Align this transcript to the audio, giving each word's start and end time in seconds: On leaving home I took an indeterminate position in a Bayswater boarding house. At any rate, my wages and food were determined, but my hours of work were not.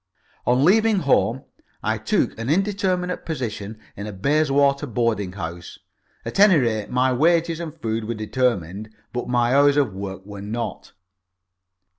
On 0.47 0.65
leaving 0.65 1.01
home 1.01 1.43
I 1.83 1.99
took 1.99 2.31
an 2.39 2.49
indeterminate 2.49 3.23
position 3.23 3.77
in 3.95 4.07
a 4.07 4.11
Bayswater 4.11 4.87
boarding 4.87 5.33
house. 5.33 5.77
At 6.25 6.39
any 6.39 6.57
rate, 6.57 6.89
my 6.89 7.13
wages 7.13 7.59
and 7.59 7.79
food 7.79 8.05
were 8.05 8.15
determined, 8.15 8.89
but 9.13 9.29
my 9.29 9.53
hours 9.53 9.77
of 9.77 9.93
work 9.93 10.25
were 10.25 10.41
not. 10.41 10.93